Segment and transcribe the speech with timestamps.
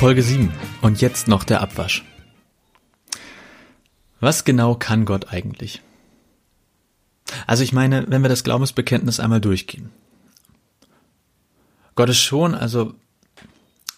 [0.00, 0.50] Folge 7.
[0.80, 2.06] Und jetzt noch der Abwasch.
[4.18, 5.82] Was genau kann Gott eigentlich?
[7.46, 9.90] Also ich meine, wenn wir das Glaubensbekenntnis einmal durchgehen.
[11.96, 12.94] Gott ist schon, also,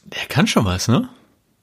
[0.02, 1.08] der kann schon was, ne?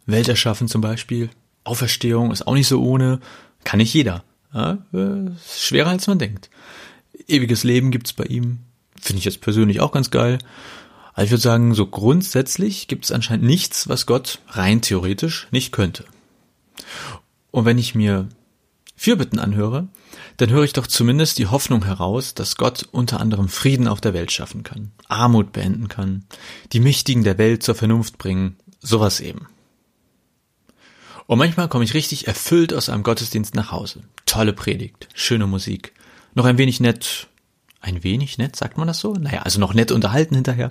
[0.05, 1.29] Welt erschaffen zum Beispiel.
[1.65, 3.19] Auferstehung ist auch nicht so ohne.
[3.65, 4.23] Kann nicht jeder.
[4.53, 6.49] Ja, ist schwerer als man denkt.
[7.27, 8.59] Ewiges Leben gibt's bei ihm.
[9.01, 10.37] Finde ich jetzt persönlich auch ganz geil.
[11.13, 15.71] Also ich würde sagen, so grundsätzlich gibt es anscheinend nichts, was Gott rein theoretisch nicht
[15.71, 16.05] könnte.
[17.51, 18.29] Und wenn ich mir
[18.95, 19.87] Fürbitten anhöre,
[20.37, 24.13] dann höre ich doch zumindest die Hoffnung heraus, dass Gott unter anderem Frieden auf der
[24.13, 26.25] Welt schaffen kann, Armut beenden kann,
[26.71, 29.47] die Mächtigen der Welt zur Vernunft bringen, sowas eben.
[31.27, 34.01] Und manchmal komme ich richtig erfüllt aus einem Gottesdienst nach Hause.
[34.25, 35.93] Tolle Predigt, schöne Musik,
[36.33, 37.27] noch ein wenig nett
[37.81, 39.13] ein wenig nett, sagt man das so?
[39.13, 40.69] Naja, also noch nett unterhalten hinterher.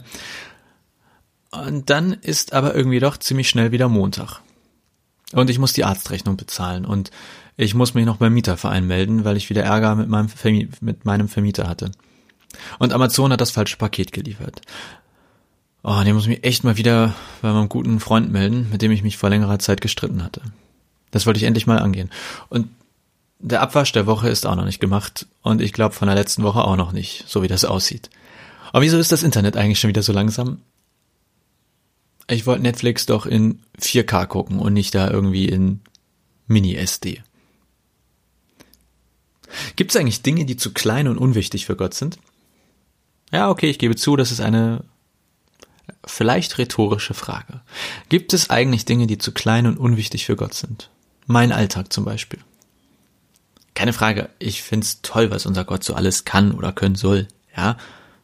[1.50, 4.40] Und dann ist aber irgendwie doch ziemlich schnell wieder Montag.
[5.32, 7.10] Und ich muss die Arztrechnung bezahlen und
[7.56, 11.04] ich muss mich noch beim Mieterverein melden, weil ich wieder Ärger mit meinem, Vermi mit
[11.04, 11.90] meinem Vermieter hatte.
[12.78, 14.62] Und Amazon hat das falsche Paket geliefert.
[15.82, 18.90] Oh, den muss ich mich echt mal wieder bei meinem guten Freund melden, mit dem
[18.90, 20.42] ich mich vor längerer Zeit gestritten hatte.
[21.10, 22.10] Das wollte ich endlich mal angehen.
[22.48, 22.68] Und
[23.38, 26.42] der Abwasch der Woche ist auch noch nicht gemacht und ich glaube von der letzten
[26.42, 28.10] Woche auch noch nicht, so wie das aussieht.
[28.72, 30.60] Aber wieso ist das Internet eigentlich schon wieder so langsam?
[32.28, 35.80] Ich wollte Netflix doch in 4K gucken und nicht da irgendwie in
[36.46, 37.22] Mini-SD.
[39.76, 42.18] Gibt es eigentlich Dinge, die zu klein und unwichtig für Gott sind?
[43.32, 44.84] Ja, okay, ich gebe zu, das ist eine
[46.04, 47.60] vielleicht rhetorische Frage.
[48.08, 50.90] Gibt es eigentlich Dinge, die zu klein und unwichtig für Gott sind?
[51.26, 52.40] Mein Alltag zum Beispiel.
[53.78, 57.76] Keine Frage, ich find's toll, was unser Gott so alles kann oder können soll, ja,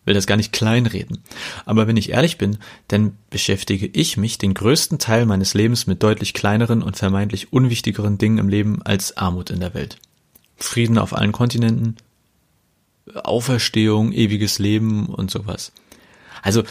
[0.05, 1.23] will das gar nicht kleinreden.
[1.65, 6.03] Aber wenn ich ehrlich bin, dann beschäftige ich mich den größten Teil meines Lebens mit
[6.03, 9.99] deutlich kleineren und vermeintlich unwichtigeren Dingen im Leben als Armut in der Welt.
[10.57, 11.99] Frieden auf allen Kontinenten,
[13.15, 15.71] Auferstehung, ewiges Leben und sowas.
[16.43, 16.65] Also,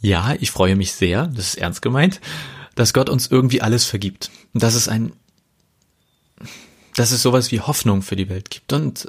[0.00, 2.22] ja, ich freue mich sehr, das ist ernst gemeint,
[2.74, 4.30] dass Gott uns irgendwie alles vergibt.
[4.54, 5.12] Und das ist ein
[6.96, 9.08] dass es sowas wie Hoffnung für die Welt gibt und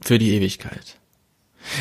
[0.00, 0.98] für die Ewigkeit.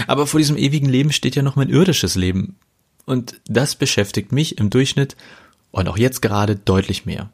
[0.07, 2.57] Aber vor diesem ewigen Leben steht ja noch mein irdisches Leben.
[3.05, 5.15] Und das beschäftigt mich im Durchschnitt
[5.71, 7.29] und auch jetzt gerade deutlich mehr.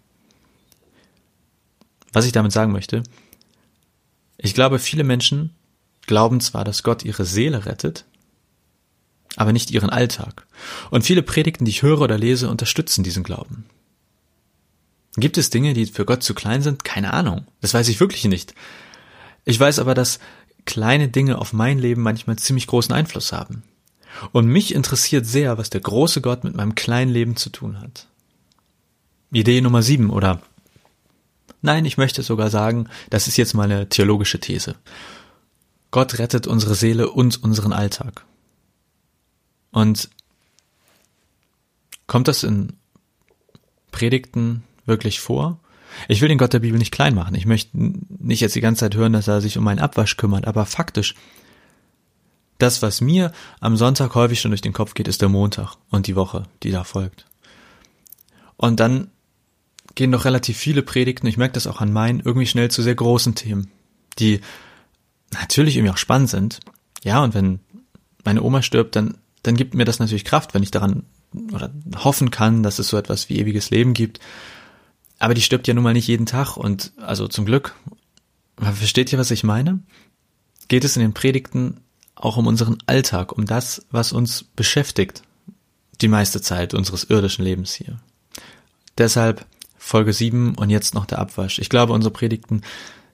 [2.12, 3.04] Was ich damit sagen möchte,
[4.38, 5.52] ich glaube, viele Menschen
[6.08, 8.06] glauben zwar, dass Gott ihre Seele rettet,
[9.38, 10.46] aber nicht ihren Alltag.
[10.90, 13.66] Und viele Predigten, die ich höre oder lese, unterstützen diesen Glauben.
[15.18, 16.84] Gibt es Dinge, die für Gott zu klein sind?
[16.84, 17.46] Keine Ahnung.
[17.60, 18.54] Das weiß ich wirklich nicht.
[19.44, 20.20] Ich weiß aber, dass
[20.66, 23.64] kleine Dinge auf mein Leben manchmal ziemlich großen Einfluss haben.
[24.32, 28.08] Und mich interessiert sehr, was der große Gott mit meinem kleinen Leben zu tun hat.
[29.32, 30.42] Idee Nummer sieben oder
[31.62, 34.76] Nein, ich möchte sogar sagen, das ist jetzt mal eine theologische These.
[35.92, 38.26] Gott rettet unsere Seele und unseren Alltag.
[39.72, 40.10] Und
[42.08, 42.74] kommt das in
[43.92, 45.60] Predigten wirklich vor.
[46.08, 47.36] Ich will den Gott der Bibel nicht klein machen.
[47.36, 50.48] Ich möchte nicht jetzt die ganze Zeit hören, dass er sich um meinen Abwasch kümmert,
[50.48, 51.16] aber faktisch,
[52.58, 56.08] das, was mir am Sonntag häufig schon durch den Kopf geht, ist der Montag und
[56.08, 57.26] die Woche, die da folgt.
[58.56, 59.10] Und dann
[59.96, 62.96] gehen doch relativ viele Predigten, ich merke das auch an meinen, irgendwie schnell zu sehr
[62.96, 63.72] großen Themen,
[64.20, 64.42] die
[65.34, 66.60] natürlich irgendwie auch spannend sind.
[67.04, 67.60] Ja, und wenn
[68.24, 71.04] meine Oma stirbt, dann, dann gibt mir das natürlich Kraft, wenn ich daran
[71.52, 74.20] oder hoffen kann, dass es so etwas wie ewiges Leben gibt
[75.22, 77.76] aber die stirbt ja nun mal nicht jeden Tag und also zum Glück.
[78.58, 79.80] Versteht ihr, was ich meine?
[80.68, 81.80] Geht es in den Predigten
[82.16, 85.22] auch um unseren Alltag, um das, was uns beschäftigt,
[86.02, 88.00] die meiste Zeit unseres irdischen Lebens hier.
[88.98, 89.46] Deshalb
[89.78, 91.60] Folge 7 und jetzt noch der Abwasch.
[91.60, 92.62] Ich glaube, unsere Predigten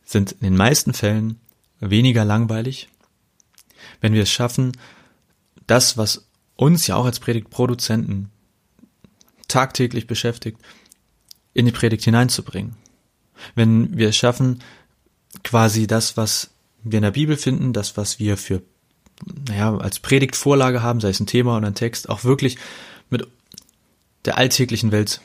[0.05, 1.41] sind in den meisten Fällen
[1.81, 2.87] weniger langweilig,
[3.99, 4.71] wenn wir es schaffen,
[5.65, 8.29] das, was uns ja auch als Predigtproduzenten
[9.49, 10.61] tagtäglich beschäftigt,
[11.57, 12.75] in die Predigt hineinzubringen.
[13.55, 14.61] Wenn wir es schaffen,
[15.43, 16.51] quasi das, was
[16.83, 18.61] wir in der Bibel finden, das, was wir für,
[19.47, 22.57] naja, als Predigtvorlage haben, sei es ein Thema oder ein Text, auch wirklich
[23.09, 23.27] mit
[24.25, 25.21] der alltäglichen Welt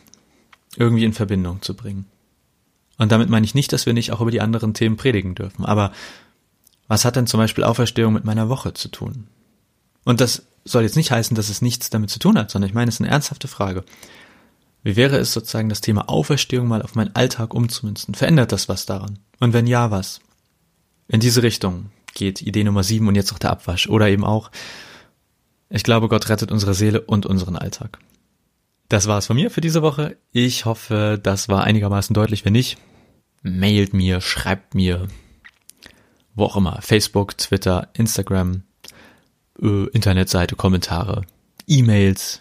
[0.76, 2.06] irgendwie in Verbindung zu bringen.
[2.96, 5.66] Und damit meine ich nicht, dass wir nicht auch über die anderen Themen predigen dürfen.
[5.66, 5.92] Aber
[6.88, 9.26] was hat denn zum Beispiel Auferstehung mit meiner Woche zu tun?
[10.04, 12.74] Und das soll jetzt nicht heißen, dass es nichts damit zu tun hat, sondern ich
[12.74, 13.84] meine, es ist eine ernsthafte Frage.
[14.82, 18.14] Wie wäre es sozusagen, das Thema Auferstehung mal auf meinen Alltag umzumünzen?
[18.14, 19.18] Verändert das was daran?
[19.38, 20.20] Und wenn ja, was?
[21.08, 23.88] In diese Richtung geht Idee Nummer sieben und jetzt auch der Abwasch.
[23.88, 24.50] Oder eben auch,
[25.68, 27.98] ich glaube, Gott rettet unsere Seele und unseren Alltag.
[28.88, 30.16] Das war's von mir für diese Woche.
[30.32, 32.44] Ich hoffe, das war einigermaßen deutlich.
[32.44, 32.76] Wenn nicht,
[33.42, 35.08] mailt mir, schreibt mir,
[36.34, 36.80] wo auch immer.
[36.82, 38.64] Facebook, Twitter, Instagram,
[39.62, 41.22] äh, Internetseite, Kommentare,
[41.66, 42.40] E-Mails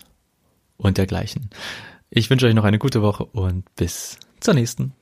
[0.77, 1.51] und dergleichen.
[2.13, 4.93] Ich wünsche euch noch eine gute Woche und bis zur nächsten.